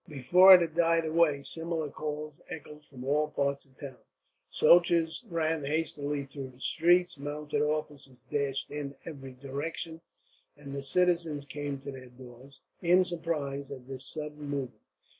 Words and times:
Before 0.07 0.55
it 0.55 0.61
had 0.61 0.73
died 0.73 1.05
away, 1.05 1.43
similar 1.43 1.91
calls 1.91 2.41
echoed 2.49 2.83
from 2.83 3.03
all 3.05 3.27
parts 3.29 3.65
of 3.65 3.75
the 3.75 3.81
town. 3.89 3.99
Soldiers 4.49 5.23
ran 5.29 5.63
hastily 5.63 6.25
through 6.25 6.49
the 6.55 6.59
streets, 6.59 7.19
mounted 7.19 7.61
officers 7.61 8.25
dashed 8.31 8.71
in 8.71 8.95
every 9.05 9.33
direction, 9.33 10.01
and 10.57 10.73
the 10.75 10.81
citizens 10.83 11.45
came 11.45 11.77
to 11.81 11.91
their 11.91 12.09
doors, 12.09 12.61
in 12.81 13.03
surprise 13.05 13.69
at 13.69 13.87
this 13.87 14.05
sudden 14.07 14.49
movement. 14.49 14.81